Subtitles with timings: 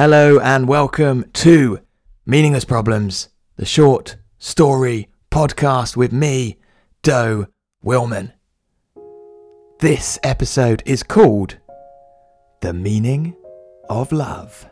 [0.00, 1.80] Hello and welcome to
[2.24, 6.56] Meaningless Problems, the short story podcast with me,
[7.02, 7.48] Doe
[7.84, 8.30] Wilmann.
[9.80, 11.58] This episode is called
[12.60, 13.34] The Meaning
[13.90, 14.70] of Love.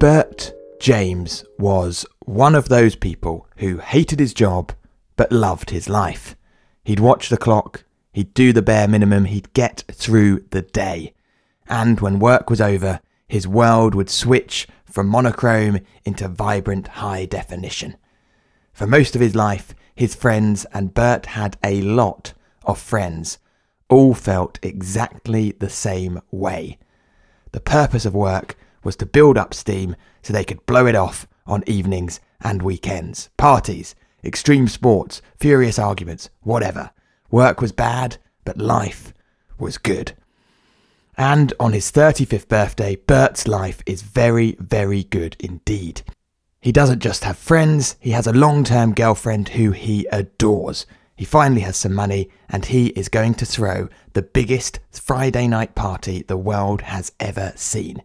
[0.00, 4.74] Burt James was one of those people who hated his job
[5.16, 6.36] but loved his life.
[6.84, 11.14] He'd watch the clock, he'd do the bare minimum, he'd get through the day.
[11.66, 17.96] And when work was over, his world would switch from monochrome into vibrant high definition.
[18.72, 23.38] For most of his life, his friends, and Burt had a lot of friends,
[23.88, 26.78] all felt exactly the same way.
[27.52, 31.26] The purpose of work was to build up steam so they could blow it off
[31.46, 36.90] on evenings and weekends, parties, extreme sports, furious arguments, whatever.
[37.32, 39.14] Work was bad, but life
[39.58, 40.12] was good.
[41.16, 46.02] And on his 35th birthday, Burt's life is very, very good indeed.
[46.60, 50.86] He doesn't just have friends, he has a long term girlfriend who he adores.
[51.16, 55.74] He finally has some money and he is going to throw the biggest Friday night
[55.74, 58.02] party the world has ever seen.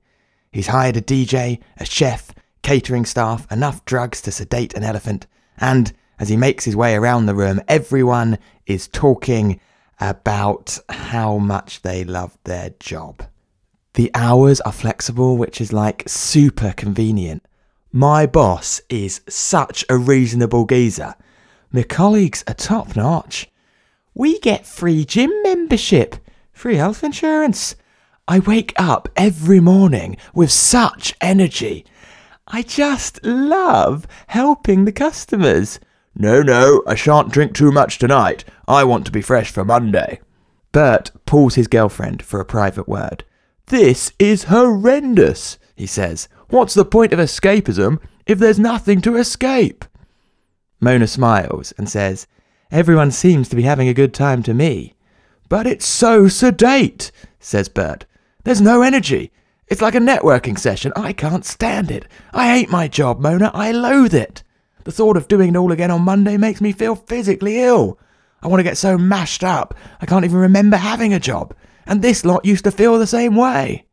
[0.53, 5.91] He's hired a DJ, a chef, catering staff, enough drugs to sedate an elephant, and
[6.19, 9.59] as he makes his way around the room, everyone is talking
[9.99, 13.23] about how much they love their job.
[13.95, 17.43] The hours are flexible, which is like super convenient.
[17.91, 21.15] My boss is such a reasonable geezer.
[21.71, 23.49] My colleagues are top notch.
[24.13, 26.17] We get free gym membership,
[26.51, 27.75] free health insurance.
[28.27, 31.85] I wake up every morning with such energy.
[32.45, 35.79] I just love helping the customers.
[36.19, 38.43] No, no, I shan't drink too much tonight.
[38.67, 40.19] I want to be fresh for Monday.
[40.71, 43.23] Burt pulls his girlfriend for a private word.
[43.67, 46.27] This is horrendous, he says.
[46.49, 49.85] What's the point of escapism if there's nothing to escape?
[50.79, 52.25] Mona smiles and says,
[52.71, 54.95] Everyone seems to be having a good time to me.
[55.49, 58.05] But it's so sedate, says Burt.
[58.43, 59.31] There's no energy.
[59.67, 60.93] It's like a networking session.
[60.95, 62.07] I can't stand it.
[62.33, 63.51] I hate my job, Mona.
[63.53, 64.41] I loathe it.
[64.87, 67.99] The thought of doing it all again on Monday makes me feel physically ill.
[68.41, 71.53] I want to get so mashed up, I can't even remember having a job.
[71.85, 73.85] And this lot used to feel the same way.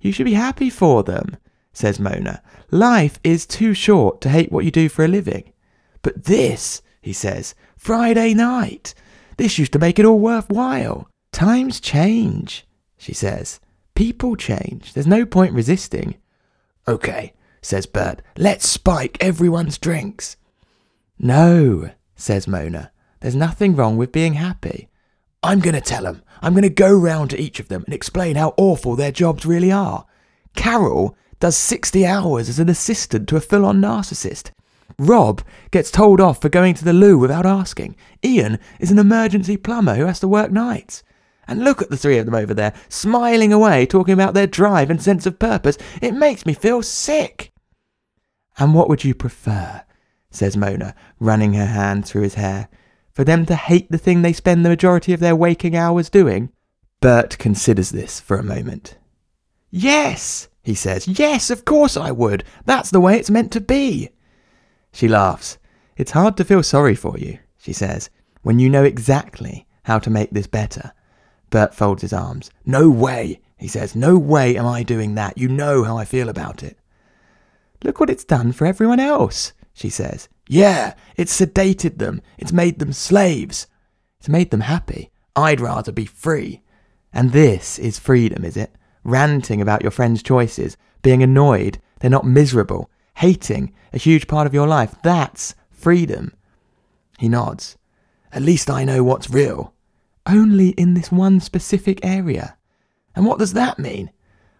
[0.00, 1.36] You should be happy for them,
[1.74, 2.42] says Mona.
[2.70, 5.52] Life is too short to hate what you do for a living.
[6.00, 8.94] But this, he says, Friday night,
[9.36, 11.10] this used to make it all worthwhile.
[11.30, 13.60] Times change, she says.
[13.94, 14.94] People change.
[14.94, 16.16] There's no point resisting.
[16.88, 18.22] Okay, says Burt.
[18.36, 20.36] Let's spike everyone's drinks.
[21.18, 22.92] No, says Mona.
[23.20, 24.88] There's nothing wrong with being happy.
[25.42, 26.22] I'm going to tell them.
[26.42, 29.44] I'm going to go round to each of them and explain how awful their jobs
[29.44, 30.06] really are.
[30.54, 34.50] Carol does 60 hours as an assistant to a full on narcissist.
[34.98, 37.96] Rob gets told off for going to the loo without asking.
[38.22, 41.02] Ian is an emergency plumber who has to work nights.
[41.48, 44.90] And look at the three of them over there, smiling away, talking about their drive
[44.90, 45.78] and sense of purpose.
[46.00, 47.52] It makes me feel sick.
[48.58, 49.82] And what would you prefer?
[50.30, 52.68] says Mona, running her hand through his hair.
[53.12, 56.50] For them to hate the thing they spend the majority of their waking hours doing?
[57.00, 58.96] Burt considers this for a moment.
[59.70, 61.08] Yes, he says.
[61.08, 62.44] Yes, of course I would.
[62.64, 64.10] That's the way it's meant to be.
[64.92, 65.58] She laughs.
[65.96, 68.10] It's hard to feel sorry for you, she says,
[68.42, 70.92] when you know exactly how to make this better.
[71.50, 72.50] Burt folds his arms.
[72.64, 73.94] No way, he says.
[73.94, 75.36] No way am I doing that.
[75.36, 76.78] You know how I feel about it.
[77.82, 80.28] Look what it's done for everyone else, she says.
[80.48, 82.22] Yeah, it's sedated them.
[82.38, 83.66] It's made them slaves.
[84.18, 85.10] It's made them happy.
[85.34, 86.62] I'd rather be free.
[87.12, 88.74] And this is freedom, is it?
[89.02, 94.54] Ranting about your friends' choices, being annoyed they're not miserable, hating a huge part of
[94.54, 94.94] your life.
[95.02, 96.32] That's freedom.
[97.18, 97.76] He nods.
[98.32, 99.74] At least I know what's real
[100.30, 102.56] only in this one specific area.
[103.14, 104.10] And what does that mean?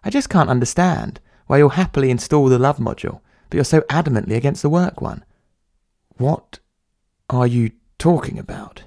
[0.03, 4.35] I just can't understand why you'll happily install the love module, but you're so adamantly
[4.35, 5.23] against the work one.
[6.17, 6.59] What
[7.29, 8.83] are you talking about?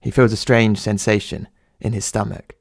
[0.00, 1.48] He feels a strange sensation
[1.80, 2.56] in his stomach.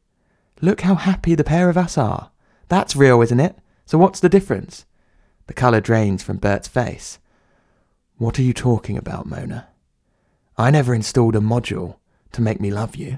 [0.62, 2.31] Look how happy the pair of us are.
[2.68, 3.57] That's real, isn't it?
[3.86, 4.86] So what's the difference?
[5.48, 7.19] The colour drains from Burt's face.
[8.18, 9.68] What are you talking about, Mona?
[10.57, 11.98] I never installed a module
[12.34, 13.18] to make me love you.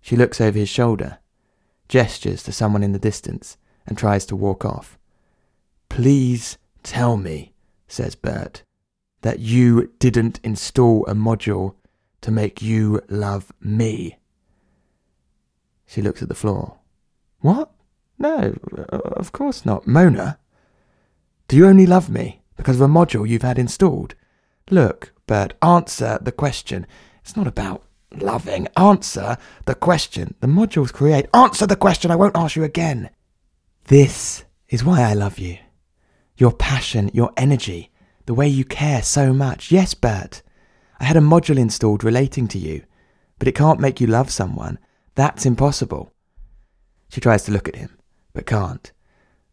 [0.00, 1.18] She looks over his shoulder,
[1.88, 3.56] gestures to someone in the distance,
[3.86, 4.98] and tries to walk off.
[5.88, 7.52] Please tell me,
[7.88, 8.62] says Burt,
[9.22, 11.74] that you didn't install a module
[12.22, 14.18] to make you love me.
[15.86, 16.78] She looks at the floor.
[17.40, 17.70] What?
[18.18, 18.54] No,
[18.92, 19.86] of course not.
[19.86, 20.38] Mona,
[21.48, 24.14] do you only love me because of a module you've had installed?
[24.70, 26.86] Look, Burt, answer the question.
[27.22, 27.82] It's not about
[28.16, 28.68] loving.
[28.76, 29.36] Answer
[29.66, 30.34] the question.
[30.40, 31.26] The modules create.
[31.34, 32.10] Answer the question.
[32.10, 33.10] I won't ask you again.
[33.86, 35.58] This is why I love you.
[36.36, 37.90] Your passion, your energy,
[38.26, 39.70] the way you care so much.
[39.70, 40.42] Yes, Burt,
[40.98, 42.84] I had a module installed relating to you,
[43.38, 44.78] but it can't make you love someone.
[45.14, 46.12] That's impossible.
[47.08, 47.98] She tries to look at him,
[48.32, 48.92] but can't.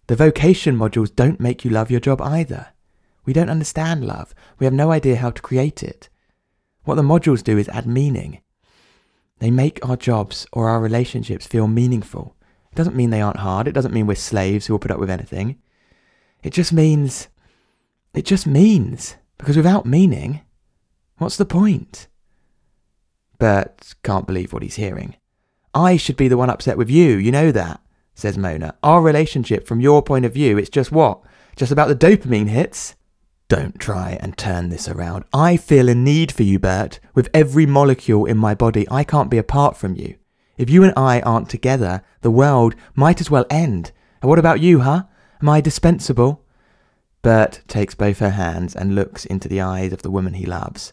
[0.07, 2.68] The vocation modules don't make you love your job either.
[3.25, 4.33] We don't understand love.
[4.59, 6.09] We have no idea how to create it.
[6.83, 8.39] What the modules do is add meaning.
[9.39, 12.36] They make our jobs or our relationships feel meaningful.
[12.72, 13.68] It doesn't mean they aren't hard.
[13.68, 15.60] It doesn't mean we're slaves who will put up with anything.
[16.44, 17.28] It just means.
[18.13, 19.16] It just means.
[19.38, 20.42] Because without meaning,
[21.18, 22.07] what's the point?
[23.39, 25.16] Burt can't believe what he's hearing.
[25.74, 27.80] I should be the one upset with you, you know that,
[28.16, 28.75] says Mona.
[28.81, 31.22] Our relationship, from your point of view, it's just what?
[31.56, 32.95] Just about the dopamine hits?
[33.50, 35.24] Don't try and turn this around.
[35.34, 37.00] I feel a need for you, Burt.
[37.16, 40.16] With every molecule in my body, I can't be apart from you.
[40.58, 43.92] If you and I aren't together, the world might as well end.
[44.22, 45.04] And what about you, huh?
[45.42, 46.44] Am I dispensable?
[47.22, 50.92] Burt takes both her hands and looks into the eyes of the woman he loves.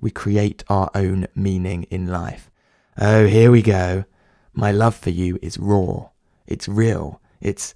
[0.00, 2.50] We create our own meaning in life.
[2.98, 4.04] Oh, here we go.
[4.52, 6.08] My love for you is raw.
[6.46, 7.20] It's real.
[7.40, 7.74] It's,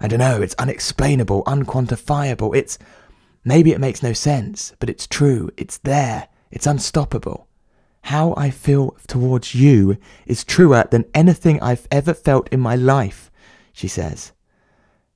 [0.00, 2.56] I don't know, it's unexplainable, unquantifiable.
[2.56, 2.78] It's
[3.44, 5.50] Maybe it makes no sense, but it's true.
[5.56, 6.28] It's there.
[6.50, 7.48] It's unstoppable.
[8.02, 13.30] How I feel towards you is truer than anything I've ever felt in my life,
[13.72, 14.32] she says.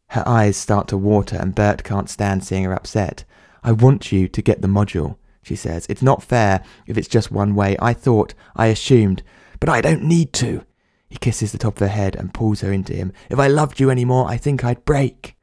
[0.08, 3.24] Her eyes start to water, and Burt can't stand seeing her upset.
[3.64, 5.86] I want you to get the module, she says.
[5.88, 7.76] It's not fair if it's just one way.
[7.80, 9.22] I thought, I assumed,
[9.58, 10.64] but I don't need to.
[11.08, 13.12] He kisses the top of her head and pulls her into him.
[13.30, 15.36] If I loved you any more, I think I'd break.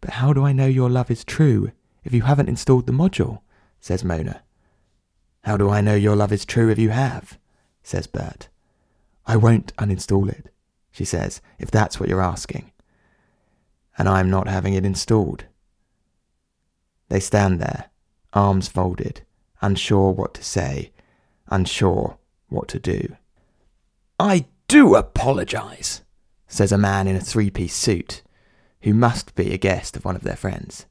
[0.00, 1.72] But how do I know your love is true
[2.04, 3.40] if you haven't installed the module?
[3.80, 4.42] says Mona.
[5.42, 7.38] How do I know your love is true if you have?
[7.82, 8.48] says Burt.
[9.26, 10.52] I won't uninstall it,
[10.90, 12.72] she says, if that's what you're asking.
[13.96, 15.44] And I'm not having it installed.
[17.08, 17.90] They stand there,
[18.32, 19.22] arms folded,
[19.60, 20.92] unsure what to say,
[21.48, 22.18] unsure
[22.48, 23.16] what to do.
[24.18, 26.02] I do apologize,
[26.46, 28.22] says a man in a three piece suit
[28.82, 30.86] who must be a guest of one of their friends.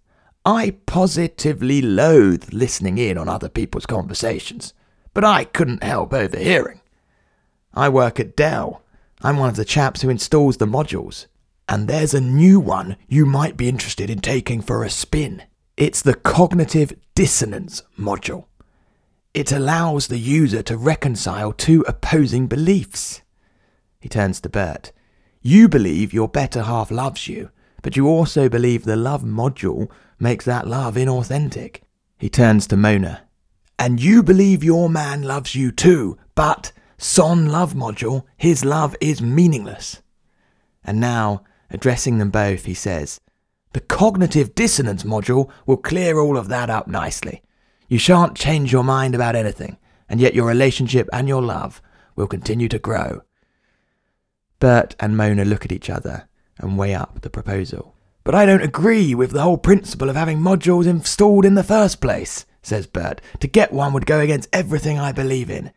[0.45, 4.73] I positively loathe listening in on other people's conversations,
[5.13, 6.81] but I couldn't help overhearing.
[7.73, 8.81] I work at Dell.
[9.21, 11.25] I'm one of the chaps who installs the modules,
[11.67, 15.43] and there's a new one you might be interested in taking for a spin.
[15.75, 18.45] It's the cognitive dissonance module.
[19.33, 23.21] It allows the user to reconcile two opposing beliefs.
[23.99, 24.91] He turns to Burt.
[25.41, 27.51] You believe your better half loves you,
[27.81, 29.89] but you also believe the love module
[30.19, 31.81] makes that love inauthentic.
[32.17, 33.23] He turns to Mona.
[33.79, 39.21] And you believe your man loves you too, but Son love module, his love is
[39.21, 40.01] meaningless.
[40.83, 43.19] And now, addressing them both, he says,
[43.73, 47.43] The cognitive dissonance module will clear all of that up nicely.
[47.87, 49.77] You shan't change your mind about anything,
[50.09, 51.81] and yet your relationship and your love
[52.15, 53.21] will continue to grow.
[54.59, 56.27] Burt and Mona look at each other,
[56.59, 57.95] and weigh up the proposal.
[58.23, 62.01] But I don't agree with the whole principle of having modules installed in the first
[62.01, 63.21] place, says Burt.
[63.39, 65.71] To get one would go against everything I believe in.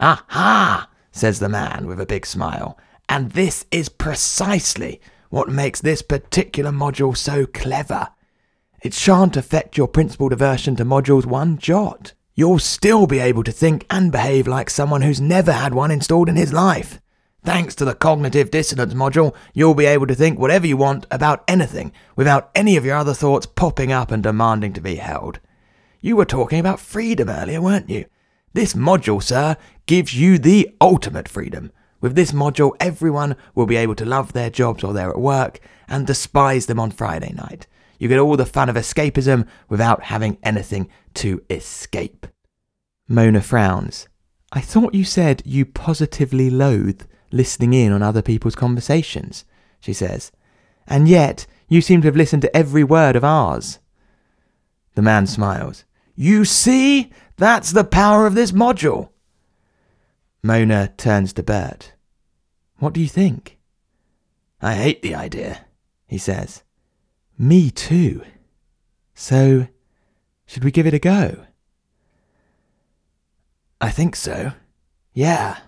[0.00, 2.78] Aha, says the man with a big smile.
[3.08, 5.00] And this is precisely
[5.30, 8.08] what makes this particular module so clever.
[8.82, 12.12] It shan't affect your principal aversion to modules one jot.
[12.34, 16.28] You'll still be able to think and behave like someone who's never had one installed
[16.28, 17.00] in his life.
[17.44, 21.44] Thanks to the cognitive dissonance module, you'll be able to think whatever you want about
[21.46, 25.40] anything without any of your other thoughts popping up and demanding to be held.
[26.00, 28.06] You were talking about freedom earlier, weren't you?
[28.54, 31.70] This module, sir, gives you the ultimate freedom.
[32.00, 35.60] With this module, everyone will be able to love their jobs while they're at work
[35.86, 37.66] and despise them on Friday night.
[37.98, 42.26] You get all the fun of escapism without having anything to escape.
[43.06, 44.08] Mona frowns.
[44.50, 47.02] I thought you said you positively loathe
[47.34, 49.44] listening in on other people's conversations,
[49.80, 50.32] she says.
[50.86, 53.78] And yet, you seem to have listened to every word of ours.
[54.94, 55.84] The man smiles.
[56.14, 57.10] You see?
[57.36, 59.08] That's the power of this module.
[60.42, 61.94] Mona turns to Burt.
[62.78, 63.58] What do you think?
[64.62, 65.66] I hate the idea,
[66.06, 66.62] he says.
[67.36, 68.22] Me too.
[69.14, 69.68] So,
[70.46, 71.46] should we give it a go?
[73.80, 74.52] I think so.
[75.12, 75.58] Yeah.